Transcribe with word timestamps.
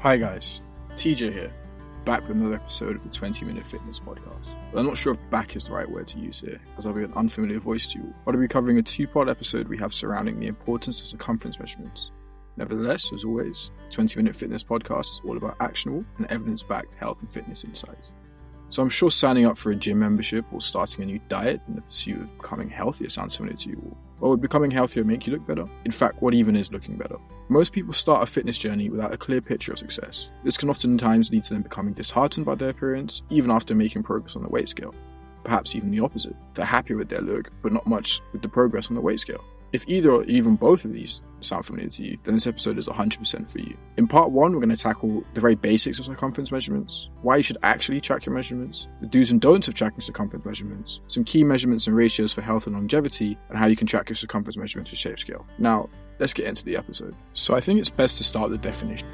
Hi 0.00 0.16
guys, 0.16 0.62
TJ 0.94 1.32
here, 1.32 1.52
back 2.04 2.20
with 2.20 2.36
another 2.36 2.54
episode 2.54 2.94
of 2.94 3.02
the 3.02 3.08
20 3.08 3.44
Minute 3.44 3.66
Fitness 3.66 3.98
Podcast. 3.98 4.54
But 4.70 4.78
I'm 4.78 4.86
not 4.86 4.96
sure 4.96 5.14
if 5.14 5.30
back 5.30 5.56
is 5.56 5.66
the 5.66 5.72
right 5.72 5.90
word 5.90 6.06
to 6.06 6.20
use 6.20 6.40
here, 6.40 6.60
as 6.76 6.86
I'll 6.86 6.92
be 6.92 7.02
an 7.02 7.12
unfamiliar 7.14 7.58
voice 7.58 7.88
to 7.88 7.98
you. 7.98 8.14
But 8.24 8.36
I'll 8.36 8.40
be 8.40 8.46
covering 8.46 8.78
a 8.78 8.82
two-part 8.82 9.28
episode 9.28 9.66
we 9.66 9.76
have 9.78 9.92
surrounding 9.92 10.38
the 10.38 10.46
importance 10.46 11.00
of 11.00 11.06
circumference 11.08 11.58
measurements. 11.58 12.12
Nevertheless, 12.56 13.12
as 13.12 13.24
always, 13.24 13.72
the 13.88 13.94
20 13.96 14.20
Minute 14.20 14.36
Fitness 14.36 14.62
Podcast 14.62 15.14
is 15.14 15.20
all 15.24 15.36
about 15.36 15.56
actionable 15.58 16.04
and 16.18 16.26
evidence-backed 16.26 16.94
health 16.94 17.20
and 17.20 17.32
fitness 17.32 17.64
insights. 17.64 18.12
So 18.68 18.82
I'm 18.82 18.90
sure 18.90 19.10
signing 19.10 19.46
up 19.46 19.58
for 19.58 19.72
a 19.72 19.76
gym 19.76 19.98
membership 19.98 20.44
or 20.52 20.60
starting 20.60 21.02
a 21.02 21.06
new 21.06 21.20
diet 21.28 21.60
in 21.66 21.74
the 21.74 21.82
pursuit 21.82 22.20
of 22.20 22.38
becoming 22.38 22.70
healthier 22.70 23.08
sounds 23.08 23.34
familiar 23.34 23.56
to 23.56 23.70
you 23.70 23.82
all. 23.84 23.98
Well, 24.20 24.30
would 24.30 24.40
becoming 24.40 24.70
healthier 24.70 25.04
make 25.04 25.26
you 25.26 25.32
look 25.32 25.46
better? 25.46 25.66
In 25.84 25.92
fact, 25.92 26.20
what 26.20 26.34
even 26.34 26.56
is 26.56 26.72
looking 26.72 26.96
better? 26.96 27.16
Most 27.48 27.72
people 27.72 27.92
start 27.92 28.22
a 28.22 28.26
fitness 28.26 28.58
journey 28.58 28.90
without 28.90 29.14
a 29.14 29.18
clear 29.18 29.40
picture 29.40 29.72
of 29.72 29.78
success. 29.78 30.30
This 30.44 30.56
can 30.56 30.68
oftentimes 30.68 31.30
lead 31.30 31.44
to 31.44 31.54
them 31.54 31.62
becoming 31.62 31.94
disheartened 31.94 32.44
by 32.44 32.56
their 32.56 32.70
appearance, 32.70 33.22
even 33.30 33.50
after 33.50 33.74
making 33.74 34.02
progress 34.02 34.36
on 34.36 34.42
the 34.42 34.48
weight 34.48 34.68
scale. 34.68 34.94
Perhaps 35.44 35.76
even 35.76 35.90
the 35.90 36.00
opposite. 36.00 36.34
They're 36.54 36.64
happy 36.64 36.94
with 36.94 37.08
their 37.08 37.20
look, 37.20 37.52
but 37.62 37.72
not 37.72 37.86
much 37.86 38.20
with 38.32 38.42
the 38.42 38.48
progress 38.48 38.88
on 38.90 38.96
the 38.96 39.00
weight 39.00 39.20
scale. 39.20 39.44
If 39.72 39.84
either 39.86 40.10
or 40.10 40.24
even 40.24 40.56
both 40.56 40.84
of 40.84 40.92
these 40.92 41.20
sound 41.40 41.64
familiar 41.64 41.90
to 41.90 42.02
you, 42.02 42.18
then 42.24 42.34
this 42.34 42.46
episode 42.46 42.78
is 42.78 42.88
100% 42.88 43.50
for 43.50 43.58
you. 43.58 43.76
In 43.96 44.06
part 44.06 44.30
one, 44.30 44.52
we're 44.52 44.60
going 44.60 44.74
to 44.74 44.82
tackle 44.82 45.22
the 45.34 45.40
very 45.40 45.54
basics 45.54 45.98
of 45.98 46.06
circumference 46.06 46.50
measurements, 46.50 47.10
why 47.22 47.36
you 47.36 47.42
should 47.42 47.58
actually 47.62 48.00
track 48.00 48.24
your 48.24 48.34
measurements, 48.34 48.88
the 49.00 49.06
do's 49.06 49.30
and 49.30 49.40
don'ts 49.40 49.68
of 49.68 49.74
tracking 49.74 50.00
circumference 50.00 50.46
measurements, 50.46 51.00
some 51.06 51.22
key 51.24 51.44
measurements 51.44 51.86
and 51.86 51.94
ratios 51.94 52.32
for 52.32 52.40
health 52.40 52.66
and 52.66 52.74
longevity, 52.74 53.38
and 53.50 53.58
how 53.58 53.66
you 53.66 53.76
can 53.76 53.86
track 53.86 54.08
your 54.08 54.16
circumference 54.16 54.56
measurements 54.56 54.90
with 54.90 54.98
Shape 54.98 55.18
Scale. 55.18 55.46
Now, 55.58 55.90
let's 56.18 56.32
get 56.32 56.46
into 56.46 56.64
the 56.64 56.76
episode. 56.76 57.14
So 57.34 57.54
I 57.54 57.60
think 57.60 57.78
it's 57.78 57.90
best 57.90 58.16
to 58.18 58.24
start 58.24 58.50
the 58.50 58.58
definition. 58.58 59.08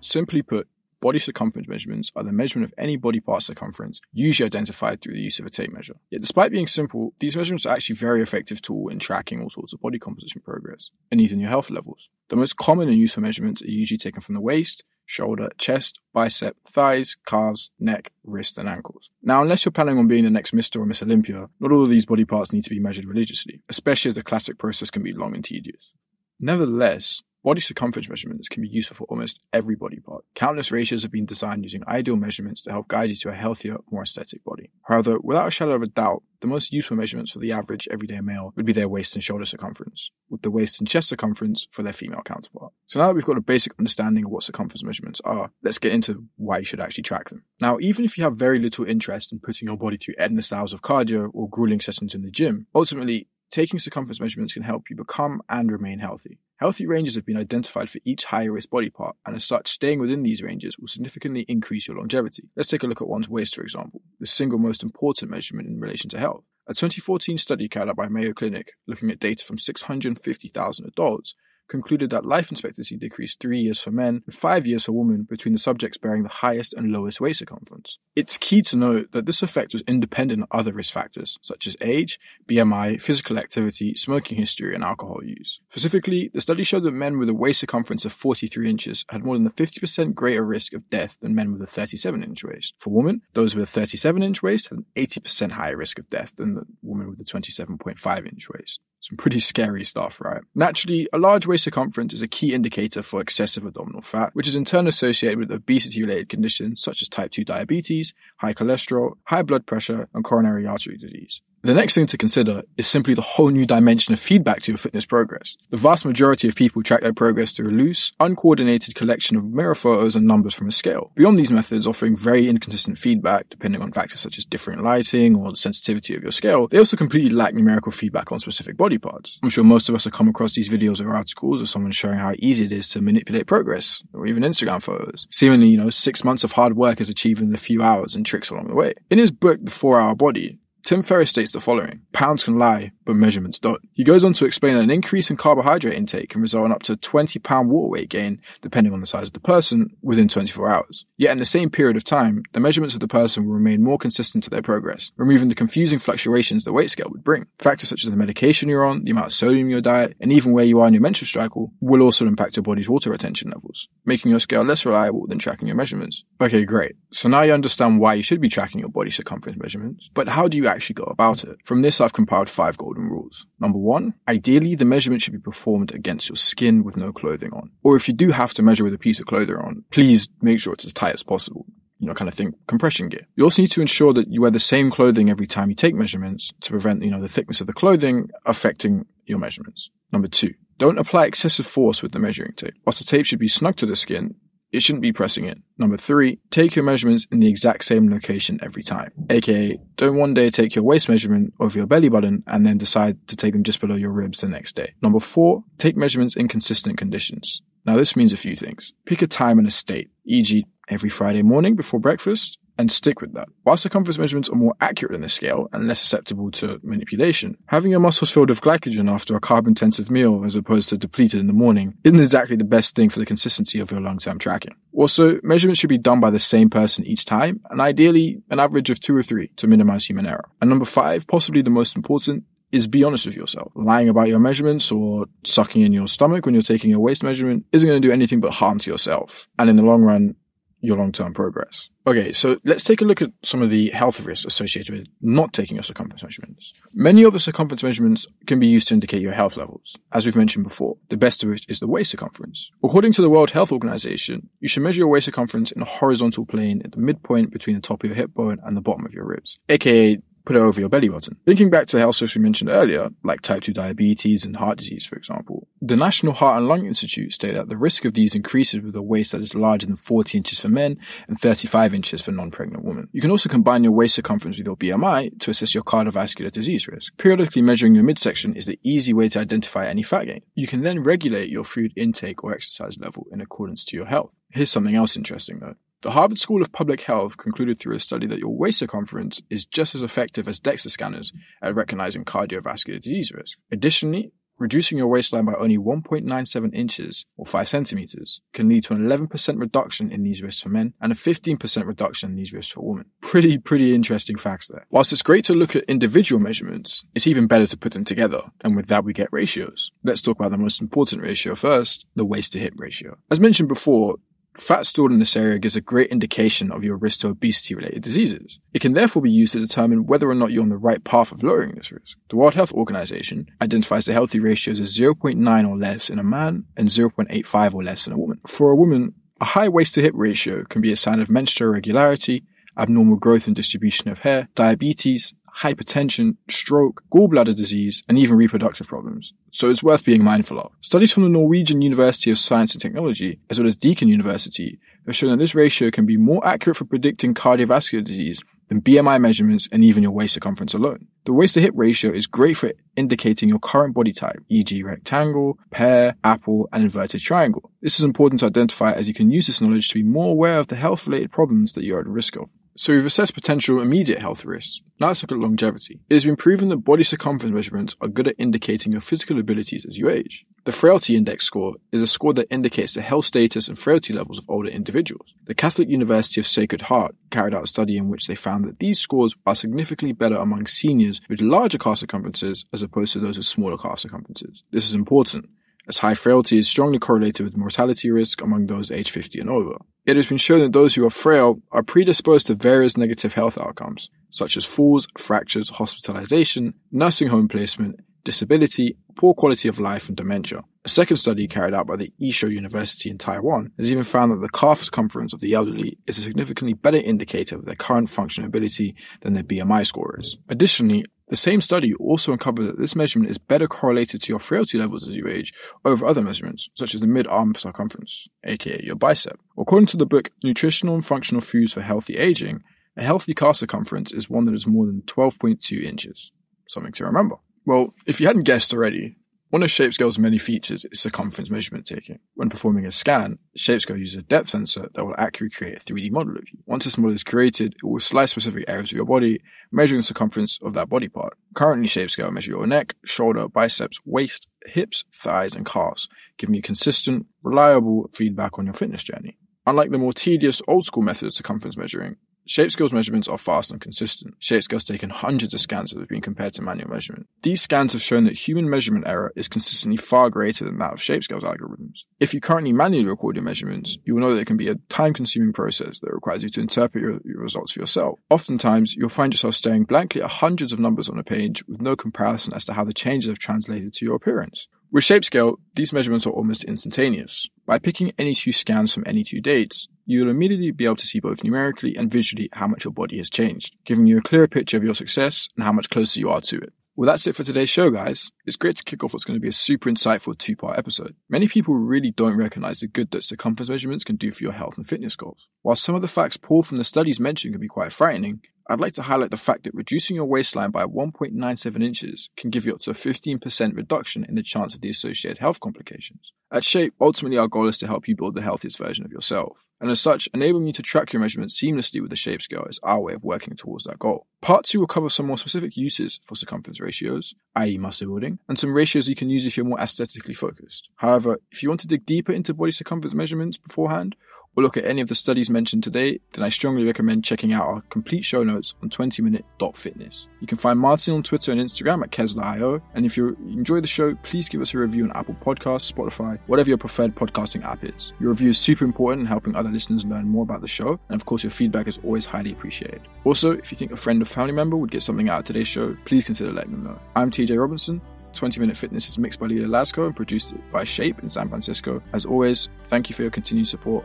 Simply 0.00 0.42
put, 0.42 0.66
Body 1.00 1.20
circumference 1.20 1.68
measurements 1.68 2.10
are 2.16 2.24
the 2.24 2.32
measurement 2.32 2.72
of 2.72 2.78
any 2.78 2.96
body 2.96 3.20
part 3.20 3.42
circumference, 3.42 4.00
usually 4.12 4.46
identified 4.46 5.00
through 5.00 5.14
the 5.14 5.20
use 5.20 5.38
of 5.38 5.46
a 5.46 5.50
tape 5.50 5.72
measure. 5.72 5.94
Yet 6.10 6.22
despite 6.22 6.50
being 6.50 6.66
simple, 6.66 7.14
these 7.20 7.36
measurements 7.36 7.66
are 7.66 7.76
actually 7.76 7.94
a 7.94 7.98
very 7.98 8.20
effective 8.20 8.60
tool 8.60 8.88
in 8.88 8.98
tracking 8.98 9.40
all 9.40 9.50
sorts 9.50 9.72
of 9.72 9.80
body 9.80 9.98
composition 9.98 10.42
progress, 10.44 10.90
and 11.10 11.20
even 11.20 11.38
your 11.38 11.50
health 11.50 11.70
levels. 11.70 12.10
The 12.30 12.36
most 12.36 12.56
common 12.56 12.88
and 12.88 12.98
useful 12.98 13.22
measurements 13.22 13.62
are 13.62 13.70
usually 13.70 13.98
taken 13.98 14.20
from 14.20 14.34
the 14.34 14.40
waist, 14.40 14.82
shoulder, 15.06 15.50
chest, 15.56 16.00
bicep, 16.12 16.56
thighs, 16.66 17.16
calves, 17.26 17.70
neck, 17.78 18.12
wrist, 18.24 18.58
and 18.58 18.68
ankles. 18.68 19.10
Now, 19.22 19.40
unless 19.42 19.64
you're 19.64 19.72
planning 19.72 19.98
on 19.98 20.08
being 20.08 20.24
the 20.24 20.30
next 20.30 20.52
Mr. 20.52 20.80
or 20.80 20.86
Miss 20.86 21.02
Olympia, 21.02 21.48
not 21.60 21.72
all 21.72 21.84
of 21.84 21.90
these 21.90 22.06
body 22.06 22.24
parts 22.24 22.52
need 22.52 22.64
to 22.64 22.70
be 22.70 22.80
measured 22.80 23.06
religiously, 23.06 23.62
especially 23.68 24.10
as 24.10 24.16
the 24.16 24.22
classic 24.22 24.58
process 24.58 24.90
can 24.90 25.02
be 25.02 25.12
long 25.12 25.34
and 25.34 25.44
tedious. 25.44 25.92
Nevertheless, 26.40 27.22
Body 27.44 27.60
circumference 27.60 28.08
measurements 28.08 28.48
can 28.48 28.62
be 28.62 28.68
useful 28.68 28.96
for 28.96 29.04
almost 29.04 29.44
every 29.52 29.76
body 29.76 30.00
part. 30.00 30.24
Countless 30.34 30.72
ratios 30.72 31.02
have 31.02 31.12
been 31.12 31.24
designed 31.24 31.62
using 31.62 31.82
ideal 31.86 32.16
measurements 32.16 32.60
to 32.62 32.72
help 32.72 32.88
guide 32.88 33.10
you 33.10 33.16
to 33.16 33.30
a 33.30 33.34
healthier, 33.34 33.76
more 33.90 34.02
aesthetic 34.02 34.42
body. 34.44 34.70
However, 34.82 35.18
without 35.22 35.46
a 35.46 35.50
shadow 35.50 35.72
of 35.72 35.82
a 35.82 35.86
doubt, 35.86 36.24
the 36.40 36.48
most 36.48 36.72
useful 36.72 36.96
measurements 36.96 37.32
for 37.32 37.38
the 37.38 37.52
average 37.52 37.88
everyday 37.90 38.20
male 38.20 38.52
would 38.56 38.66
be 38.66 38.72
their 38.72 38.88
waist 38.88 39.14
and 39.14 39.22
shoulder 39.22 39.44
circumference, 39.44 40.10
with 40.28 40.42
the 40.42 40.50
waist 40.50 40.80
and 40.80 40.88
chest 40.88 41.08
circumference 41.08 41.68
for 41.70 41.82
their 41.82 41.92
female 41.92 42.22
counterpart. 42.24 42.72
So 42.86 42.98
now 42.98 43.08
that 43.08 43.14
we've 43.14 43.24
got 43.24 43.38
a 43.38 43.42
basic 43.42 43.72
understanding 43.78 44.24
of 44.24 44.30
what 44.30 44.42
circumference 44.42 44.84
measurements 44.84 45.20
are, 45.24 45.50
let's 45.62 45.78
get 45.78 45.92
into 45.92 46.26
why 46.36 46.58
you 46.58 46.64
should 46.64 46.80
actually 46.80 47.04
track 47.04 47.28
them. 47.28 47.44
Now, 47.60 47.78
even 47.80 48.04
if 48.04 48.18
you 48.18 48.24
have 48.24 48.36
very 48.36 48.58
little 48.58 48.84
interest 48.84 49.32
in 49.32 49.40
putting 49.40 49.66
your 49.66 49.76
body 49.76 49.96
through 49.96 50.14
endless 50.18 50.52
hours 50.52 50.72
of 50.72 50.82
cardio 50.82 51.30
or 51.32 51.48
grueling 51.48 51.80
sessions 51.80 52.14
in 52.14 52.22
the 52.22 52.30
gym, 52.30 52.66
ultimately, 52.74 53.28
taking 53.50 53.78
circumference 53.78 54.20
measurements 54.20 54.54
can 54.54 54.62
help 54.62 54.90
you 54.90 54.96
become 54.96 55.42
and 55.48 55.70
remain 55.70 55.98
healthy. 55.98 56.38
Healthy 56.56 56.86
ranges 56.86 57.14
have 57.14 57.24
been 57.24 57.36
identified 57.36 57.88
for 57.88 58.00
each 58.04 58.26
higher 58.26 58.52
risk 58.52 58.70
body 58.70 58.90
part, 58.90 59.16
and 59.24 59.36
as 59.36 59.44
such, 59.44 59.68
staying 59.68 60.00
within 60.00 60.22
these 60.22 60.42
ranges 60.42 60.78
will 60.78 60.88
significantly 60.88 61.44
increase 61.48 61.86
your 61.86 61.96
longevity. 61.96 62.50
Let's 62.56 62.68
take 62.68 62.82
a 62.82 62.86
look 62.86 63.00
at 63.00 63.08
one's 63.08 63.28
waist, 63.28 63.54
for 63.54 63.62
example, 63.62 64.02
the 64.18 64.26
single 64.26 64.58
most 64.58 64.82
important 64.82 65.30
measurement 65.30 65.68
in 65.68 65.80
relation 65.80 66.10
to 66.10 66.18
health. 66.18 66.44
A 66.66 66.74
2014 66.74 67.38
study 67.38 67.68
carried 67.68 67.88
out 67.88 67.96
by 67.96 68.08
Mayo 68.08 68.32
Clinic, 68.32 68.72
looking 68.86 69.10
at 69.10 69.20
data 69.20 69.44
from 69.44 69.56
650,000 69.56 70.86
adults, 70.86 71.34
concluded 71.68 72.10
that 72.10 72.24
life 72.24 72.50
expectancy 72.50 72.96
decreased 72.96 73.40
three 73.40 73.60
years 73.60 73.80
for 73.80 73.90
men 73.90 74.22
and 74.26 74.34
five 74.34 74.66
years 74.66 74.84
for 74.84 74.92
women 74.92 75.22
between 75.22 75.52
the 75.52 75.58
subjects 75.58 75.98
bearing 75.98 76.22
the 76.22 76.28
highest 76.28 76.74
and 76.74 76.90
lowest 76.90 77.20
waist 77.20 77.40
circumference. 77.40 77.98
It's 78.16 78.38
key 78.38 78.62
to 78.62 78.76
note 78.76 79.12
that 79.12 79.26
this 79.26 79.42
effect 79.42 79.72
was 79.72 79.82
independent 79.82 80.42
of 80.42 80.48
other 80.50 80.72
risk 80.72 80.92
factors, 80.92 81.38
such 81.42 81.66
as 81.66 81.76
age, 81.80 82.18
BMI, 82.48 83.00
physical 83.00 83.38
activity, 83.38 83.94
smoking 83.94 84.38
history, 84.38 84.74
and 84.74 84.82
alcohol 84.82 85.20
use. 85.22 85.60
Specifically, 85.70 86.30
the 86.32 86.40
study 86.40 86.64
showed 86.64 86.82
that 86.84 86.92
men 86.92 87.18
with 87.18 87.28
a 87.28 87.34
waist 87.34 87.60
circumference 87.60 88.04
of 88.04 88.12
43 88.12 88.68
inches 88.68 89.04
had 89.10 89.24
more 89.24 89.36
than 89.36 89.46
a 89.46 89.50
50% 89.50 90.14
greater 90.14 90.44
risk 90.44 90.72
of 90.72 90.88
death 90.90 91.18
than 91.20 91.34
men 91.34 91.52
with 91.52 91.62
a 91.62 91.66
37 91.66 92.22
inch 92.22 92.44
waist. 92.44 92.74
For 92.78 92.90
women, 92.90 93.22
those 93.34 93.54
with 93.54 93.68
a 93.68 93.70
37 93.70 94.22
inch 94.22 94.42
waist 94.42 94.68
had 94.68 94.78
an 94.78 94.86
80% 94.96 95.52
higher 95.52 95.76
risk 95.76 95.98
of 95.98 96.08
death 96.08 96.34
than 96.36 96.54
the 96.54 96.64
woman 96.82 97.08
with 97.10 97.20
a 97.20 97.24
27.5 97.24 98.26
inch 98.26 98.48
waist. 98.50 98.80
Some 99.00 99.16
pretty 99.16 99.38
scary 99.38 99.84
stuff, 99.84 100.20
right? 100.20 100.42
Naturally, 100.54 101.08
a 101.12 101.18
large 101.18 101.46
waist 101.46 101.64
circumference 101.64 102.12
is 102.12 102.22
a 102.22 102.28
key 102.28 102.52
indicator 102.52 103.00
for 103.02 103.20
excessive 103.20 103.64
abdominal 103.64 104.02
fat, 104.02 104.34
which 104.34 104.48
is 104.48 104.56
in 104.56 104.64
turn 104.64 104.86
associated 104.88 105.38
with 105.38 105.52
obesity 105.52 106.02
related 106.02 106.28
conditions 106.28 106.82
such 106.82 107.00
as 107.00 107.08
type 107.08 107.30
2 107.30 107.44
diabetes, 107.44 108.12
high 108.38 108.52
cholesterol, 108.52 109.12
high 109.24 109.42
blood 109.42 109.66
pressure, 109.66 110.08
and 110.12 110.24
coronary 110.24 110.66
artery 110.66 110.98
disease. 110.98 111.40
The 111.62 111.74
next 111.74 111.94
thing 111.94 112.06
to 112.06 112.16
consider 112.16 112.62
is 112.76 112.86
simply 112.86 113.14
the 113.14 113.20
whole 113.20 113.48
new 113.48 113.66
dimension 113.66 114.14
of 114.14 114.20
feedback 114.20 114.62
to 114.62 114.70
your 114.70 114.78
fitness 114.78 115.04
progress. 115.04 115.56
The 115.70 115.76
vast 115.76 116.06
majority 116.06 116.48
of 116.48 116.54
people 116.54 116.84
track 116.84 117.00
their 117.00 117.12
progress 117.12 117.50
through 117.50 117.70
a 117.70 117.74
loose, 117.74 118.12
uncoordinated 118.20 118.94
collection 118.94 119.36
of 119.36 119.44
mirror 119.44 119.74
photos 119.74 120.14
and 120.14 120.24
numbers 120.24 120.54
from 120.54 120.68
a 120.68 120.72
scale. 120.72 121.10
Beyond 121.16 121.36
these 121.36 121.50
methods 121.50 121.84
offering 121.84 122.16
very 122.16 122.48
inconsistent 122.48 122.96
feedback, 122.96 123.50
depending 123.50 123.82
on 123.82 123.90
factors 123.90 124.20
such 124.20 124.38
as 124.38 124.44
different 124.44 124.84
lighting 124.84 125.34
or 125.34 125.50
the 125.50 125.56
sensitivity 125.56 126.14
of 126.14 126.22
your 126.22 126.30
scale, 126.30 126.68
they 126.68 126.78
also 126.78 126.96
completely 126.96 127.30
lack 127.30 127.54
numerical 127.54 127.90
feedback 127.90 128.30
on 128.30 128.38
specific 128.38 128.76
body 128.76 128.98
parts. 128.98 129.40
I'm 129.42 129.50
sure 129.50 129.64
most 129.64 129.88
of 129.88 129.96
us 129.96 130.04
have 130.04 130.12
come 130.12 130.28
across 130.28 130.54
these 130.54 130.68
videos 130.68 131.04
or 131.04 131.12
articles 131.12 131.60
of 131.60 131.68
someone 131.68 131.90
showing 131.90 132.18
how 132.18 132.34
easy 132.38 132.66
it 132.66 132.72
is 132.72 132.88
to 132.90 133.00
manipulate 133.00 133.48
progress, 133.48 134.00
or 134.14 134.26
even 134.26 134.44
Instagram 134.44 134.80
photos. 134.80 135.26
Seemingly, 135.28 135.68
you 135.68 135.76
know, 135.76 135.90
six 135.90 136.22
months 136.22 136.44
of 136.44 136.52
hard 136.52 136.76
work 136.76 137.00
is 137.00 137.10
achieved 137.10 137.40
in 137.40 137.52
a 137.52 137.58
few 137.58 137.82
hours 137.82 138.14
and 138.14 138.24
tricks 138.24 138.48
along 138.50 138.68
the 138.68 138.74
way. 138.74 138.94
In 139.10 139.18
his 139.18 139.32
book, 139.32 139.58
The 139.64 139.72
4 139.72 140.00
Hour 140.00 140.14
Body, 140.14 140.60
Tim 140.88 141.02
Ferriss 141.02 141.28
states 141.28 141.50
the 141.50 141.60
following 141.60 142.00
Pounds 142.14 142.44
can 142.44 142.56
lie, 142.56 142.92
but 143.04 143.14
measurements 143.14 143.58
don't. 143.58 143.86
He 143.92 144.04
goes 144.04 144.24
on 144.24 144.32
to 144.32 144.46
explain 144.46 144.72
that 144.72 144.84
an 144.84 144.90
increase 144.90 145.30
in 145.30 145.36
carbohydrate 145.36 145.92
intake 145.92 146.30
can 146.30 146.40
result 146.40 146.64
in 146.64 146.72
up 146.72 146.82
to 146.84 146.96
20 146.96 147.38
pound 147.40 147.68
water 147.68 147.90
weight 147.90 148.08
gain, 148.08 148.40
depending 148.62 148.94
on 148.94 149.00
the 149.00 149.06
size 149.06 149.26
of 149.26 149.34
the 149.34 149.40
person, 149.40 149.90
within 150.00 150.28
24 150.28 150.66
hours. 150.70 151.04
Yet 151.18 151.32
in 151.32 151.38
the 151.38 151.44
same 151.44 151.68
period 151.68 151.98
of 151.98 152.04
time, 152.04 152.42
the 152.54 152.60
measurements 152.60 152.94
of 152.94 153.00
the 153.00 153.06
person 153.06 153.44
will 153.44 153.52
remain 153.52 153.82
more 153.82 153.98
consistent 153.98 154.44
to 154.44 154.50
their 154.50 154.62
progress, 154.62 155.12
removing 155.18 155.50
the 155.50 155.54
confusing 155.54 155.98
fluctuations 155.98 156.64
the 156.64 156.72
weight 156.72 156.88
scale 156.88 157.10
would 157.10 157.22
bring. 157.22 157.48
Factors 157.58 157.90
such 157.90 158.04
as 158.04 158.10
the 158.10 158.16
medication 158.16 158.70
you're 158.70 158.86
on, 158.86 159.04
the 159.04 159.10
amount 159.10 159.26
of 159.26 159.32
sodium 159.34 159.66
in 159.66 159.70
your 159.70 159.82
diet, 159.82 160.16
and 160.22 160.32
even 160.32 160.52
where 160.52 160.64
you 160.64 160.80
are 160.80 160.88
in 160.88 160.94
your 160.94 161.02
menstrual 161.02 161.42
cycle 161.42 161.70
will 161.82 162.00
also 162.00 162.26
impact 162.26 162.56
your 162.56 162.62
body's 162.62 162.88
water 162.88 163.10
retention 163.10 163.50
levels, 163.50 163.90
making 164.06 164.30
your 164.30 164.40
scale 164.40 164.62
less 164.62 164.86
reliable 164.86 165.26
than 165.26 165.36
tracking 165.36 165.68
your 165.68 165.76
measurements. 165.76 166.24
Okay, 166.40 166.64
great. 166.64 166.92
So 167.10 167.28
now 167.28 167.42
you 167.42 167.52
understand 167.52 168.00
why 168.00 168.14
you 168.14 168.22
should 168.22 168.40
be 168.40 168.48
tracking 168.48 168.80
your 168.80 168.88
body 168.88 169.10
circumference 169.10 169.58
measurements, 169.58 170.08
but 170.14 170.28
how 170.28 170.48
do 170.48 170.56
you 170.56 170.66
actually 170.66 170.77
go 170.96 171.04
about 171.04 171.44
it? 171.44 171.58
From 171.64 171.82
this, 171.82 172.00
I've 172.00 172.12
compiled 172.12 172.48
five 172.48 172.76
golden 172.76 173.04
rules. 173.04 173.46
Number 173.60 173.78
one, 173.78 174.14
ideally 174.26 174.74
the 174.74 174.84
measurement 174.84 175.22
should 175.22 175.32
be 175.32 175.38
performed 175.38 175.94
against 175.94 176.28
your 176.28 176.36
skin 176.36 176.84
with 176.84 176.96
no 176.96 177.12
clothing 177.12 177.52
on. 177.52 177.70
Or 177.82 177.96
if 177.96 178.08
you 178.08 178.14
do 178.14 178.30
have 178.30 178.54
to 178.54 178.62
measure 178.62 178.84
with 178.84 178.94
a 178.94 178.98
piece 178.98 179.20
of 179.20 179.26
clothing 179.26 179.56
on, 179.56 179.84
please 179.90 180.28
make 180.40 180.60
sure 180.60 180.72
it's 180.72 180.84
as 180.84 180.92
tight 180.92 181.14
as 181.14 181.22
possible 181.22 181.66
you 181.98 182.06
know, 182.06 182.14
kind 182.14 182.28
of 182.28 182.34
think 182.34 182.54
compression 182.66 183.08
gear. 183.08 183.26
You 183.36 183.44
also 183.44 183.62
need 183.62 183.72
to 183.72 183.80
ensure 183.80 184.12
that 184.12 184.28
you 184.28 184.40
wear 184.40 184.50
the 184.50 184.58
same 184.58 184.90
clothing 184.90 185.28
every 185.30 185.46
time 185.46 185.68
you 185.68 185.74
take 185.74 185.94
measurements 185.94 186.52
to 186.60 186.70
prevent, 186.70 187.02
you 187.02 187.10
know, 187.10 187.20
the 187.20 187.28
thickness 187.28 187.60
of 187.60 187.66
the 187.66 187.72
clothing 187.72 188.30
affecting 188.46 189.06
your 189.26 189.38
measurements. 189.38 189.90
Number 190.12 190.28
two, 190.28 190.54
don't 190.78 190.98
apply 190.98 191.26
excessive 191.26 191.66
force 191.66 192.02
with 192.02 192.12
the 192.12 192.20
measuring 192.20 192.52
tape. 192.52 192.74
Whilst 192.84 193.00
the 193.00 193.04
tape 193.04 193.26
should 193.26 193.40
be 193.40 193.48
snug 193.48 193.76
to 193.76 193.86
the 193.86 193.96
skin, 193.96 194.36
it 194.70 194.80
shouldn't 194.82 195.02
be 195.02 195.12
pressing 195.12 195.46
in. 195.46 195.62
Number 195.78 195.96
three, 195.96 196.40
take 196.50 196.76
your 196.76 196.84
measurements 196.84 197.26
in 197.30 197.40
the 197.40 197.48
exact 197.48 197.84
same 197.84 198.10
location 198.10 198.58
every 198.62 198.82
time. 198.82 199.12
AKA, 199.30 199.78
don't 199.96 200.16
one 200.16 200.34
day 200.34 200.50
take 200.50 200.74
your 200.74 200.84
waist 200.84 201.08
measurement 201.08 201.54
of 201.58 201.74
your 201.74 201.86
belly 201.86 202.08
button 202.08 202.42
and 202.46 202.66
then 202.66 202.78
decide 202.78 203.26
to 203.28 203.36
take 203.36 203.52
them 203.52 203.62
just 203.62 203.80
below 203.80 203.96
your 203.96 204.12
ribs 204.12 204.40
the 204.40 204.48
next 204.48 204.76
day. 204.76 204.94
Number 205.02 205.20
four, 205.20 205.64
take 205.78 205.96
measurements 205.96 206.36
in 206.36 206.48
consistent 206.48 206.98
conditions. 206.98 207.62
Now 207.84 207.96
this 207.96 208.16
means 208.16 208.32
a 208.32 208.36
few 208.36 208.56
things. 208.56 208.92
Pick 209.06 209.22
a 209.22 209.26
time 209.26 209.58
and 209.58 209.66
a 209.66 209.70
state, 209.70 210.10
e.g. 210.24 210.66
every 210.88 211.08
Friday 211.08 211.42
morning 211.42 211.74
before 211.74 212.00
breakfast, 212.00 212.58
and 212.78 212.90
stick 212.90 213.20
with 213.20 213.34
that. 213.34 213.48
While 213.64 213.76
circumference 213.76 214.18
measurements 214.18 214.48
are 214.48 214.54
more 214.54 214.74
accurate 214.80 215.12
than 215.12 215.22
the 215.22 215.28
scale 215.28 215.68
and 215.72 215.88
less 215.88 216.00
susceptible 216.00 216.50
to 216.52 216.80
manipulation, 216.82 217.58
having 217.66 217.90
your 217.90 218.00
muscles 218.00 218.30
filled 218.30 218.48
with 218.48 218.60
glycogen 218.60 219.10
after 219.10 219.36
a 219.36 219.40
carb 219.40 219.66
intensive 219.66 220.10
meal 220.10 220.44
as 220.44 220.56
opposed 220.56 220.88
to 220.90 220.96
depleted 220.96 221.40
in 221.40 221.48
the 221.48 221.52
morning 221.52 221.94
isn't 222.04 222.20
exactly 222.20 222.56
the 222.56 222.64
best 222.64 222.94
thing 222.94 223.08
for 223.08 223.18
the 223.18 223.26
consistency 223.26 223.80
of 223.80 223.90
your 223.90 224.00
long 224.00 224.18
term 224.18 224.38
tracking. 224.38 224.74
Also, 224.94 225.40
measurements 225.42 225.80
should 225.80 225.90
be 225.90 225.98
done 225.98 226.20
by 226.20 226.30
the 226.30 226.38
same 226.38 226.70
person 226.70 227.04
each 227.04 227.24
time, 227.24 227.60
and 227.70 227.80
ideally 227.80 228.40
an 228.50 228.60
average 228.60 228.90
of 228.90 229.00
two 229.00 229.16
or 229.16 229.22
three 229.22 229.48
to 229.56 229.66
minimize 229.66 230.08
human 230.08 230.26
error. 230.26 230.48
And 230.60 230.70
number 230.70 230.84
five, 230.84 231.26
possibly 231.26 231.62
the 231.62 231.70
most 231.70 231.96
important, 231.96 232.44
is 232.72 232.86
be 232.86 233.04
honest 233.04 233.26
with 233.26 233.36
yourself. 233.36 233.72
Lying 233.74 234.08
about 234.08 234.28
your 234.28 234.38
measurements 234.38 234.92
or 234.92 235.26
sucking 235.44 235.82
in 235.82 235.92
your 235.92 236.08
stomach 236.08 236.44
when 236.44 236.54
you're 236.54 236.62
taking 236.62 236.90
your 236.90 237.00
waist 237.00 237.22
measurement 237.22 237.64
isn't 237.72 237.88
going 237.88 238.00
to 238.00 238.06
do 238.06 238.12
anything 238.12 238.40
but 238.40 238.54
harm 238.54 238.78
to 238.78 238.90
yourself. 238.90 239.48
And 239.58 239.70
in 239.70 239.76
the 239.76 239.82
long 239.82 240.02
run, 240.02 240.34
your 240.80 240.96
long-term 240.96 241.34
progress. 241.34 241.90
Okay, 242.06 242.32
so 242.32 242.56
let's 242.64 242.84
take 242.84 243.02
a 243.02 243.04
look 243.04 243.20
at 243.20 243.32
some 243.42 243.60
of 243.60 243.68
the 243.68 243.90
health 243.90 244.20
risks 244.24 244.46
associated 244.46 244.94
with 244.94 245.08
not 245.20 245.52
taking 245.52 245.76
your 245.76 245.82
circumference 245.82 246.22
measurements. 246.22 246.72
Many 246.94 247.22
of 247.24 247.32
the 247.32 247.38
circumference 247.38 247.82
measurements 247.82 248.26
can 248.46 248.58
be 248.58 248.66
used 248.66 248.88
to 248.88 248.94
indicate 248.94 249.20
your 249.20 249.32
health 249.32 249.56
levels. 249.56 249.96
As 250.12 250.24
we've 250.24 250.36
mentioned 250.36 250.64
before, 250.64 250.96
the 251.10 251.16
best 251.16 251.42
of 251.42 251.50
which 251.50 251.66
is 251.68 251.80
the 251.80 251.88
waist 251.88 252.12
circumference. 252.12 252.70
According 252.82 253.12
to 253.12 253.22
the 253.22 253.28
World 253.28 253.50
Health 253.50 253.72
Organization, 253.72 254.48
you 254.60 254.68
should 254.68 254.82
measure 254.82 255.00
your 255.00 255.08
waist 255.08 255.26
circumference 255.26 255.70
in 255.70 255.82
a 255.82 255.86
horizontal 255.86 256.46
plane 256.46 256.80
at 256.84 256.92
the 256.92 256.98
midpoint 256.98 257.52
between 257.52 257.76
the 257.76 257.82
top 257.82 258.02
of 258.02 258.08
your 258.08 258.16
hip 258.16 258.32
bone 258.32 258.58
and 258.64 258.76
the 258.76 258.80
bottom 258.80 259.04
of 259.04 259.12
your 259.12 259.26
ribs, 259.26 259.58
aka 259.68 260.18
put 260.48 260.56
it 260.56 260.60
over 260.60 260.80
your 260.80 260.88
belly 260.88 261.10
button. 261.10 261.36
Thinking 261.44 261.68
back 261.68 261.84
to 261.88 261.96
the 261.96 262.00
health 262.00 262.22
risks 262.22 262.34
we 262.34 262.42
mentioned 262.42 262.70
earlier, 262.70 263.10
like 263.22 263.42
type 263.42 263.62
2 263.62 263.74
diabetes 263.74 264.46
and 264.46 264.56
heart 264.56 264.78
disease, 264.78 265.04
for 265.04 265.14
example, 265.14 265.68
the 265.82 265.94
National 265.94 266.32
Heart 266.32 266.56
and 266.56 266.68
Lung 266.68 266.86
Institute 266.86 267.34
stated 267.34 267.56
that 267.58 267.68
the 267.68 267.76
risk 267.76 268.06
of 268.06 268.14
these 268.14 268.34
increases 268.34 268.82
with 268.82 268.96
a 268.96 269.02
waist 269.02 269.32
that 269.32 269.42
is 269.42 269.54
larger 269.54 269.86
than 269.86 269.96
40 269.96 270.38
inches 270.38 270.58
for 270.58 270.70
men 270.70 270.96
and 271.28 271.38
35 271.38 271.92
inches 271.92 272.22
for 272.22 272.32
non-pregnant 272.32 272.82
women. 272.82 273.10
You 273.12 273.20
can 273.20 273.30
also 273.30 273.50
combine 273.50 273.84
your 273.84 273.92
waist 273.92 274.14
circumference 274.14 274.56
with 274.56 274.66
your 274.66 274.76
BMI 274.76 275.38
to 275.38 275.50
assess 275.50 275.74
your 275.74 275.84
cardiovascular 275.84 276.50
disease 276.50 276.88
risk. 276.88 277.14
Periodically 277.18 277.60
measuring 277.60 277.94
your 277.94 278.04
midsection 278.04 278.56
is 278.56 278.64
the 278.64 278.80
easy 278.82 279.12
way 279.12 279.28
to 279.28 279.40
identify 279.40 279.84
any 279.84 280.02
fat 280.02 280.24
gain. 280.24 280.40
You 280.54 280.66
can 280.66 280.80
then 280.80 281.02
regulate 281.02 281.50
your 281.50 281.64
food 281.64 281.92
intake 281.94 282.42
or 282.42 282.54
exercise 282.54 282.96
level 282.98 283.26
in 283.30 283.42
accordance 283.42 283.84
to 283.84 283.98
your 283.98 284.06
health. 284.06 284.30
Here's 284.48 284.70
something 284.70 284.94
else 284.94 285.14
interesting 285.14 285.58
though. 285.58 285.74
The 286.00 286.12
Harvard 286.12 286.38
School 286.38 286.62
of 286.62 286.70
Public 286.70 287.00
Health 287.02 287.36
concluded 287.36 287.80
through 287.80 287.96
a 287.96 288.00
study 288.00 288.28
that 288.28 288.38
your 288.38 288.56
waist 288.56 288.78
circumference 288.78 289.42
is 289.50 289.64
just 289.64 289.96
as 289.96 290.02
effective 290.04 290.46
as 290.46 290.60
DEXA 290.60 290.90
scanners 290.90 291.32
at 291.60 291.74
recognizing 291.74 292.24
cardiovascular 292.24 293.00
disease 293.00 293.32
risk. 293.32 293.58
Additionally, 293.72 294.30
reducing 294.58 294.96
your 294.96 295.08
waistline 295.08 295.44
by 295.44 295.54
only 295.54 295.76
1.97 295.76 296.72
inches 296.72 297.26
or 297.36 297.44
5 297.44 297.68
centimeters 297.68 298.40
can 298.52 298.68
lead 298.68 298.84
to 298.84 298.92
an 298.92 299.04
11% 299.04 299.58
reduction 299.58 300.12
in 300.12 300.22
these 300.22 300.40
risks 300.40 300.62
for 300.62 300.68
men 300.68 300.94
and 301.00 301.10
a 301.10 301.16
15% 301.16 301.84
reduction 301.84 302.30
in 302.30 302.36
these 302.36 302.52
risks 302.52 302.70
for 302.70 302.88
women. 302.88 303.06
Pretty, 303.20 303.58
pretty 303.58 303.92
interesting 303.92 304.38
facts 304.38 304.68
there. 304.68 304.86
Whilst 304.90 305.12
it's 305.12 305.22
great 305.22 305.44
to 305.46 305.52
look 305.52 305.74
at 305.74 305.82
individual 305.88 306.40
measurements, 306.40 307.04
it's 307.16 307.26
even 307.26 307.48
better 307.48 307.66
to 307.66 307.76
put 307.76 307.92
them 307.92 308.04
together. 308.04 308.42
And 308.62 308.76
with 308.76 308.86
that, 308.86 309.02
we 309.02 309.12
get 309.12 309.30
ratios. 309.32 309.90
Let's 310.04 310.22
talk 310.22 310.38
about 310.38 310.52
the 310.52 310.58
most 310.58 310.80
important 310.80 311.22
ratio 311.22 311.56
first, 311.56 312.06
the 312.14 312.24
waist 312.24 312.52
to 312.52 312.60
hip 312.60 312.74
ratio. 312.76 313.18
As 313.32 313.40
mentioned 313.40 313.68
before, 313.68 314.18
Fat 314.54 314.86
stored 314.86 315.12
in 315.12 315.20
this 315.20 315.36
area 315.36 315.58
gives 315.58 315.76
a 315.76 315.80
great 315.80 316.10
indication 316.10 316.72
of 316.72 316.82
your 316.82 316.96
risk 316.96 317.20
to 317.20 317.28
obesity 317.28 317.74
related 317.74 318.02
diseases. 318.02 318.58
It 318.74 318.80
can 318.80 318.92
therefore 318.92 319.22
be 319.22 319.30
used 319.30 319.52
to 319.52 319.60
determine 319.60 320.06
whether 320.06 320.28
or 320.28 320.34
not 320.34 320.50
you're 320.50 320.62
on 320.62 320.68
the 320.68 320.76
right 320.76 321.02
path 321.04 321.30
of 321.30 321.44
lowering 321.44 321.72
this 321.72 321.92
risk. 321.92 322.18
The 322.28 322.36
World 322.36 322.54
Health 322.54 322.72
Organization 322.72 323.48
identifies 323.62 324.06
the 324.06 324.12
healthy 324.12 324.40
ratios 324.40 324.80
as 324.80 324.98
0.9 324.98 325.68
or 325.68 325.76
less 325.76 326.10
in 326.10 326.18
a 326.18 326.24
man 326.24 326.64
and 326.76 326.88
0.85 326.88 327.74
or 327.74 327.84
less 327.84 328.06
in 328.06 328.12
a 328.12 328.18
woman. 328.18 328.40
For 328.46 328.70
a 328.70 328.76
woman, 328.76 329.14
a 329.40 329.44
high 329.44 329.68
waist 329.68 329.94
to 329.94 330.02
hip 330.02 330.14
ratio 330.16 330.64
can 330.64 330.82
be 330.82 330.90
a 330.90 330.96
sign 330.96 331.20
of 331.20 331.30
menstrual 331.30 331.70
irregularity, 331.70 332.42
abnormal 332.76 333.16
growth 333.16 333.46
and 333.46 333.54
distribution 333.54 334.08
of 334.08 334.20
hair, 334.20 334.48
diabetes, 334.54 335.34
hypertension, 335.60 336.36
stroke, 336.48 337.02
gallbladder 337.12 337.54
disease, 337.54 338.02
and 338.08 338.18
even 338.18 338.36
reproductive 338.36 338.86
problems. 338.86 339.32
So 339.50 339.70
it's 339.70 339.82
worth 339.82 340.04
being 340.04 340.22
mindful 340.22 340.60
of. 340.60 340.72
Studies 340.80 341.12
from 341.12 341.24
the 341.24 341.28
Norwegian 341.28 341.82
University 341.82 342.30
of 342.30 342.38
Science 342.38 342.74
and 342.74 342.80
Technology, 342.80 343.40
as 343.50 343.58
well 343.58 343.66
as 343.66 343.76
Deakin 343.76 344.08
University, 344.08 344.78
have 345.06 345.16
shown 345.16 345.30
that 345.30 345.38
this 345.38 345.54
ratio 345.54 345.90
can 345.90 346.06
be 346.06 346.16
more 346.16 346.46
accurate 346.46 346.76
for 346.76 346.84
predicting 346.84 347.34
cardiovascular 347.34 348.04
disease 348.04 348.40
than 348.68 348.82
BMI 348.82 349.20
measurements 349.20 349.68
and 349.72 349.82
even 349.82 350.02
your 350.02 350.12
waist 350.12 350.34
circumference 350.34 350.74
alone. 350.74 351.06
The 351.24 351.32
waist 351.32 351.54
to 351.54 351.60
hip 351.60 351.74
ratio 351.74 352.10
is 352.10 352.26
great 352.26 352.56
for 352.56 352.72
indicating 352.96 353.48
your 353.48 353.58
current 353.58 353.94
body 353.94 354.12
type, 354.12 354.42
e.g. 354.48 354.82
rectangle, 354.82 355.58
pear, 355.70 356.16
apple, 356.22 356.68
and 356.72 356.82
inverted 356.82 357.20
triangle. 357.20 357.70
This 357.80 357.98
is 357.98 358.04
important 358.04 358.40
to 358.40 358.46
identify 358.46 358.92
as 358.92 359.08
you 359.08 359.14
can 359.14 359.30
use 359.30 359.46
this 359.46 359.60
knowledge 359.60 359.88
to 359.88 359.94
be 359.94 360.02
more 360.02 360.30
aware 360.30 360.58
of 360.58 360.68
the 360.68 360.76
health 360.76 361.06
related 361.06 361.30
problems 361.30 361.72
that 361.72 361.84
you're 361.84 362.00
at 362.00 362.06
risk 362.06 362.36
of. 362.36 362.48
So 362.78 362.92
we've 362.92 363.04
assessed 363.04 363.34
potential 363.34 363.80
immediate 363.80 364.20
health 364.20 364.44
risks. 364.44 364.82
Now 365.00 365.08
let's 365.08 365.20
look 365.24 365.32
at 365.32 365.38
longevity. 365.38 365.98
It 366.08 366.14
has 366.14 366.24
been 366.24 366.36
proven 366.36 366.68
that 366.68 366.76
body 366.76 367.02
circumference 367.02 367.52
measurements 367.52 367.96
are 368.00 368.06
good 368.06 368.28
at 368.28 368.36
indicating 368.38 368.92
your 368.92 369.00
physical 369.00 369.36
abilities 369.40 369.84
as 369.84 369.98
you 369.98 370.08
age. 370.08 370.46
The 370.62 370.70
Frailty 370.70 371.16
Index 371.16 371.44
score 371.44 371.74
is 371.90 372.02
a 372.02 372.06
score 372.06 372.32
that 372.34 372.46
indicates 372.52 372.94
the 372.94 373.02
health 373.02 373.24
status 373.24 373.66
and 373.66 373.76
frailty 373.76 374.12
levels 374.12 374.38
of 374.38 374.44
older 374.48 374.68
individuals. 374.68 375.34
The 375.46 375.56
Catholic 375.56 375.88
University 375.88 376.40
of 376.40 376.46
Sacred 376.46 376.82
Heart 376.82 377.16
carried 377.32 377.52
out 377.52 377.64
a 377.64 377.66
study 377.66 377.96
in 377.96 378.10
which 378.10 378.28
they 378.28 378.36
found 378.36 378.64
that 378.64 378.78
these 378.78 379.00
scores 379.00 379.34
are 379.44 379.56
significantly 379.56 380.12
better 380.12 380.36
among 380.36 380.68
seniors 380.68 381.20
with 381.28 381.40
larger 381.40 381.78
calf 381.78 381.98
circumferences 381.98 382.64
as 382.72 382.84
opposed 382.84 383.12
to 383.14 383.18
those 383.18 383.38
with 383.38 383.46
smaller 383.46 383.76
calf 383.76 383.98
circumferences. 383.98 384.62
This 384.70 384.86
is 384.86 384.94
important 384.94 385.48
as 385.88 385.98
high 385.98 386.14
frailty 386.14 386.58
is 386.58 386.68
strongly 386.68 386.98
correlated 386.98 387.44
with 387.44 387.56
mortality 387.56 388.10
risk 388.10 388.42
among 388.42 388.66
those 388.66 388.90
aged 388.90 389.10
50 389.10 389.40
and 389.40 389.50
over. 389.50 389.76
It 390.04 390.16
has 390.16 390.26
been 390.26 390.38
shown 390.38 390.60
that 390.60 390.72
those 390.72 390.94
who 390.94 391.06
are 391.06 391.10
frail 391.10 391.60
are 391.72 391.82
predisposed 391.82 392.46
to 392.46 392.54
various 392.54 392.96
negative 392.96 393.34
health 393.34 393.58
outcomes, 393.58 394.10
such 394.30 394.56
as 394.56 394.64
falls, 394.64 395.06
fractures, 395.16 395.70
hospitalization, 395.70 396.74
nursing 396.92 397.28
home 397.28 397.48
placement, 397.48 398.00
disability, 398.24 398.96
poor 399.16 399.34
quality 399.34 399.68
of 399.68 399.78
life, 399.78 400.08
and 400.08 400.16
dementia. 400.16 400.62
A 400.84 400.88
second 400.88 401.16
study 401.16 401.48
carried 401.48 401.74
out 401.74 401.86
by 401.86 401.96
the 401.96 402.12
I-Shou 402.22 402.48
University 402.48 403.10
in 403.10 403.18
Taiwan 403.18 403.72
has 403.76 403.90
even 403.90 404.04
found 404.04 404.32
that 404.32 404.40
the 404.40 404.48
calf 404.48 404.80
circumference 404.80 405.32
of 405.32 405.40
the 405.40 405.54
elderly 405.54 405.98
is 406.06 406.18
a 406.18 406.22
significantly 406.22 406.74
better 406.74 406.98
indicator 406.98 407.56
of 407.56 407.64
their 407.64 407.74
current 407.74 408.08
functional 408.08 408.48
ability 408.48 408.94
than 409.20 409.32
their 409.34 409.42
BMI 409.42 409.84
score 409.86 410.16
is. 410.18 410.38
Additionally, 410.48 411.04
the 411.28 411.36
same 411.36 411.60
study 411.60 411.92
also 411.94 412.32
uncovered 412.32 412.66
that 412.66 412.78
this 412.78 412.96
measurement 412.96 413.30
is 413.30 413.38
better 413.38 413.66
correlated 413.66 414.22
to 414.22 414.32
your 414.32 414.38
frailty 414.38 414.78
levels 414.78 415.06
as 415.06 415.14
you 415.14 415.28
age 415.28 415.52
over 415.84 416.06
other 416.06 416.22
measurements, 416.22 416.68
such 416.74 416.94
as 416.94 417.00
the 417.00 417.06
mid-arm 417.06 417.54
circumference, 417.54 418.28
aka 418.44 418.80
your 418.82 418.96
bicep. 418.96 419.38
According 419.58 419.86
to 419.88 419.96
the 419.96 420.06
book 420.06 420.30
Nutritional 420.42 420.94
and 420.94 421.04
Functional 421.04 421.40
Foods 421.40 421.74
for 421.74 421.82
Healthy 421.82 422.16
Aging, 422.16 422.62
a 422.96 423.04
healthy 423.04 423.34
calf 423.34 423.56
circumference 423.56 424.12
is 424.12 424.28
one 424.28 424.44
that 424.44 424.54
is 424.54 424.66
more 424.66 424.86
than 424.86 425.02
12.2 425.02 425.82
inches. 425.82 426.32
Something 426.66 426.92
to 426.92 427.04
remember. 427.04 427.36
Well, 427.64 427.94
if 428.06 428.20
you 428.20 428.26
hadn't 428.26 428.42
guessed 428.44 428.72
already, 428.72 429.16
one 429.50 429.62
of 429.62 429.70
ShapeScale's 429.70 430.18
many 430.18 430.36
features 430.36 430.84
is 430.84 431.00
circumference 431.00 431.48
measurement 431.48 431.86
taking. 431.86 432.18
When 432.34 432.50
performing 432.50 432.84
a 432.84 432.92
scan, 432.92 433.38
ShapeScale 433.56 433.98
uses 433.98 434.16
a 434.16 434.22
depth 434.22 434.50
sensor 434.50 434.90
that 434.92 435.04
will 435.04 435.14
accurately 435.16 435.56
create 435.56 435.76
a 435.76 435.80
3D 435.80 436.10
model 436.10 436.36
of 436.36 436.44
you. 436.52 436.58
Once 436.66 436.84
this 436.84 436.98
model 436.98 437.14
is 437.14 437.24
created, 437.24 437.74
it 437.74 437.86
will 437.86 437.98
slice 437.98 438.32
specific 438.32 438.66
areas 438.68 438.92
of 438.92 438.96
your 438.96 439.06
body, 439.06 439.40
measuring 439.72 440.00
the 440.00 440.02
circumference 440.02 440.58
of 440.62 440.74
that 440.74 440.90
body 440.90 441.08
part. 441.08 441.32
Currently, 441.54 441.88
ShapeScale 441.88 442.30
measures 442.30 442.48
your 442.48 442.66
neck, 442.66 442.94
shoulder, 443.06 443.48
biceps, 443.48 444.00
waist, 444.04 444.48
hips, 444.66 445.04
thighs, 445.14 445.54
and 445.54 445.64
calves, 445.64 446.08
giving 446.36 446.54
you 446.54 446.60
consistent, 446.60 447.30
reliable 447.42 448.10
feedback 448.12 448.58
on 448.58 448.66
your 448.66 448.74
fitness 448.74 449.02
journey. 449.02 449.38
Unlike 449.66 449.90
the 449.90 449.98
more 449.98 450.12
tedious 450.12 450.60
old 450.68 450.84
school 450.84 451.02
method 451.02 451.26
of 451.26 451.34
circumference 451.34 451.76
measuring, 451.76 452.16
ShapeScale's 452.48 452.94
measurements 452.94 453.28
are 453.28 453.36
fast 453.36 453.70
and 453.70 453.80
consistent. 453.80 454.40
ShapeScale's 454.40 454.84
taken 454.84 455.10
hundreds 455.10 455.52
of 455.52 455.60
scans 455.60 455.92
that 455.92 456.00
have 456.00 456.08
been 456.08 456.22
compared 456.22 456.54
to 456.54 456.62
manual 456.62 456.88
measurement. 456.88 457.26
These 457.42 457.60
scans 457.60 457.92
have 457.92 458.00
shown 458.00 458.24
that 458.24 458.48
human 458.48 458.70
measurement 458.70 459.06
error 459.06 459.34
is 459.36 459.48
consistently 459.48 459.98
far 459.98 460.30
greater 460.30 460.64
than 460.64 460.78
that 460.78 460.94
of 460.94 460.98
ShapeScale's 460.98 461.44
algorithms. 461.44 462.04
If 462.18 462.32
you 462.32 462.40
currently 462.40 462.72
manually 462.72 463.06
record 463.06 463.36
your 463.36 463.44
measurements, 463.44 463.98
you 464.04 464.14
will 464.14 464.22
know 464.22 464.34
that 464.34 464.40
it 464.40 464.46
can 464.46 464.56
be 464.56 464.68
a 464.68 464.76
time-consuming 464.88 465.52
process 465.52 466.00
that 466.00 466.14
requires 466.14 466.42
you 466.42 466.48
to 466.48 466.60
interpret 466.60 467.02
your, 467.02 467.20
your 467.22 467.42
results 467.42 467.72
for 467.72 467.80
yourself. 467.80 468.18
Oftentimes, 468.30 468.96
you'll 468.96 469.10
find 469.10 469.34
yourself 469.34 469.54
staring 469.54 469.84
blankly 469.84 470.22
at 470.22 470.30
hundreds 470.30 470.72
of 470.72 470.78
numbers 470.78 471.10
on 471.10 471.18
a 471.18 471.24
page 471.24 471.62
with 471.68 471.82
no 471.82 471.96
comparison 471.96 472.54
as 472.54 472.64
to 472.64 472.72
how 472.72 472.84
the 472.84 472.94
changes 472.94 473.28
have 473.28 473.38
translated 473.38 473.92
to 473.92 474.06
your 474.06 474.16
appearance. 474.16 474.68
With 474.90 475.04
ShapeScale, 475.04 475.58
these 475.74 475.92
measurements 475.92 476.26
are 476.26 476.30
almost 476.30 476.64
instantaneous. 476.64 477.50
By 477.66 477.78
picking 477.78 478.12
any 478.18 478.34
two 478.34 478.52
scans 478.52 478.94
from 478.94 479.04
any 479.06 479.22
two 479.22 479.42
dates, 479.42 479.86
you'll 480.08 480.30
immediately 480.30 480.70
be 480.70 480.86
able 480.86 480.96
to 480.96 481.06
see 481.06 481.20
both 481.20 481.44
numerically 481.44 481.94
and 481.94 482.10
visually 482.10 482.48
how 482.54 482.66
much 482.66 482.84
your 482.84 482.92
body 482.92 483.18
has 483.18 483.28
changed, 483.28 483.76
giving 483.84 484.06
you 484.06 484.18
a 484.18 484.22
clearer 484.22 484.48
picture 484.48 484.78
of 484.78 484.82
your 484.82 484.94
success 484.94 485.48
and 485.54 485.64
how 485.64 485.70
much 485.70 485.90
closer 485.90 486.18
you 486.18 486.30
are 486.30 486.40
to 486.40 486.56
it. 486.56 486.72
Well, 486.96 487.06
that's 487.06 487.26
it 487.26 487.36
for 487.36 487.44
today's 487.44 487.68
show, 487.68 487.90
guys. 487.90 488.32
It's 488.46 488.56
great 488.56 488.76
to 488.78 488.84
kick 488.84 489.04
off 489.04 489.12
what's 489.12 489.24
going 489.24 489.36
to 489.36 489.40
be 489.40 489.50
a 489.50 489.52
super 489.52 489.88
insightful 489.90 490.36
two 490.36 490.56
part 490.56 490.78
episode. 490.78 491.14
Many 491.28 491.46
people 491.46 491.74
really 491.74 492.10
don't 492.10 492.38
recognize 492.38 492.80
the 492.80 492.88
good 492.88 493.10
that 493.10 493.22
circumference 493.22 493.68
measurements 493.68 494.02
can 494.02 494.16
do 494.16 494.32
for 494.32 494.42
your 494.42 494.52
health 494.52 494.78
and 494.78 494.86
fitness 494.86 495.14
goals. 495.14 495.46
While 495.62 495.76
some 495.76 495.94
of 495.94 496.02
the 496.02 496.08
facts 496.08 496.38
pulled 496.38 496.66
from 496.66 496.78
the 496.78 496.84
studies 496.84 497.20
mentioned 497.20 497.52
can 497.52 497.60
be 497.60 497.68
quite 497.68 497.92
frightening, 497.92 498.40
I'd 498.68 498.80
like 498.80 498.92
to 498.94 499.02
highlight 499.02 499.30
the 499.30 499.38
fact 499.38 499.64
that 499.64 499.74
reducing 499.74 500.16
your 500.16 500.26
waistline 500.26 500.70
by 500.70 500.84
1.97 500.84 501.82
inches 501.82 502.28
can 502.36 502.50
give 502.50 502.66
you 502.66 502.74
up 502.74 502.80
to 502.80 502.90
a 502.90 502.94
15% 502.94 503.74
reduction 503.74 504.24
in 504.24 504.34
the 504.34 504.42
chance 504.42 504.74
of 504.74 504.82
the 504.82 504.90
associated 504.90 505.38
health 505.38 505.58
complications. 505.60 506.32
At 506.52 506.64
Shape, 506.64 506.94
ultimately 507.00 507.38
our 507.38 507.48
goal 507.48 507.68
is 507.68 507.78
to 507.78 507.86
help 507.86 508.08
you 508.08 508.16
build 508.16 508.34
the 508.34 508.42
healthiest 508.42 508.78
version 508.78 509.06
of 509.06 509.12
yourself. 509.12 509.64
And 509.80 509.90
as 509.90 510.00
such, 510.00 510.28
enabling 510.34 510.66
you 510.66 510.72
to 510.74 510.82
track 510.82 511.12
your 511.12 511.20
measurements 511.20 511.58
seamlessly 511.58 512.02
with 512.02 512.10
the 512.10 512.16
Shape 512.16 512.42
scale 512.42 512.66
is 512.68 512.80
our 512.82 513.00
way 513.00 513.14
of 513.14 513.24
working 513.24 513.56
towards 513.56 513.84
that 513.84 513.98
goal. 513.98 514.26
Part 514.42 514.64
2 514.64 514.80
will 514.80 514.86
cover 514.86 515.08
some 515.08 515.26
more 515.26 515.38
specific 515.38 515.76
uses 515.76 516.20
for 516.22 516.36
circumference 516.36 516.80
ratios, 516.80 517.34
i.e. 517.56 517.78
muscle 517.78 518.08
building, 518.08 518.38
and 518.48 518.58
some 518.58 518.74
ratios 518.74 519.08
you 519.08 519.16
can 519.16 519.30
use 519.30 519.46
if 519.46 519.56
you're 519.56 519.66
more 519.66 519.80
aesthetically 519.80 520.34
focused. 520.34 520.90
However, 520.96 521.40
if 521.50 521.62
you 521.62 521.70
want 521.70 521.80
to 521.80 521.86
dig 521.86 522.04
deeper 522.04 522.32
into 522.32 522.54
body 522.54 522.72
circumference 522.72 523.14
measurements 523.14 523.56
beforehand, 523.56 524.14
or 524.58 524.62
look 524.62 524.76
at 524.76 524.84
any 524.84 525.00
of 525.00 525.06
the 525.06 525.14
studies 525.14 525.48
mentioned 525.48 525.84
today, 525.84 526.18
then 526.32 526.42
I 526.42 526.48
strongly 526.48 526.84
recommend 526.84 527.22
checking 527.22 527.52
out 527.52 527.62
our 527.62 527.80
complete 527.90 528.24
show 528.24 528.42
notes 528.42 528.74
on 528.82 528.90
20minute.fitness. 528.90 530.28
You 530.40 530.48
can 530.48 530.58
find 530.58 530.80
Martin 530.80 531.14
on 531.14 531.22
Twitter 531.22 531.52
and 531.52 531.60
Instagram 531.60 532.02
at 532.02 532.10
Kessler.io, 532.10 532.82
and 532.94 533.06
if 533.06 533.16
you 533.16 533.36
enjoy 533.46 533.80
the 533.80 533.86
show, 533.86 534.16
please 534.16 534.48
give 534.48 534.60
us 534.60 534.74
a 534.74 534.78
review 534.78 535.04
on 535.04 535.12
Apple 535.12 535.36
Podcasts, 535.40 535.92
Spotify, 535.92 536.40
whatever 536.48 536.70
your 536.70 536.76
preferred 536.76 537.14
podcasting 537.14 537.62
app 537.62 537.84
is. 537.84 538.12
Your 538.18 538.30
review 538.30 538.50
is 538.50 538.58
super 538.58 538.84
important 538.84 539.20
in 539.20 539.26
helping 539.26 539.54
other 539.54 539.70
listeners 539.70 540.04
learn 540.04 540.26
more 540.26 540.42
about 540.42 540.60
the 540.60 540.66
show, 540.66 540.98
and 541.08 541.14
of 541.20 541.24
course, 541.24 541.44
your 541.44 541.52
feedback 541.52 541.86
is 541.86 542.00
always 542.02 542.26
highly 542.26 542.50
appreciated. 542.50 543.02
Also, 543.22 543.52
if 543.52 543.70
you 543.70 543.78
think 543.78 543.92
a 543.92 543.96
friend 543.96 544.20
or 544.20 544.24
family 544.24 544.52
member 544.52 544.76
would 544.76 544.90
get 544.90 545.04
something 545.04 545.28
out 545.28 545.38
of 545.38 545.44
today's 545.44 545.68
show, 545.68 545.96
please 546.04 546.24
consider 546.24 546.50
letting 546.50 546.72
them 546.72 546.82
know. 546.82 546.98
I'm 547.14 547.30
TJ 547.30 547.56
Robinson. 547.60 548.00
20 548.34 548.60
Minute 548.60 548.76
Fitness 548.76 549.08
is 549.08 549.18
mixed 549.18 549.40
by 549.40 549.46
Lila 549.46 549.68
Lasco 549.68 550.06
and 550.06 550.16
produced 550.16 550.54
by 550.70 550.84
Shape 550.84 551.20
in 551.20 551.28
San 551.28 551.48
Francisco. 551.48 552.02
As 552.12 552.26
always, 552.26 552.68
thank 552.84 553.08
you 553.08 553.14
for 553.14 553.22
your 553.22 553.30
continued 553.30 553.66
support, 553.66 554.04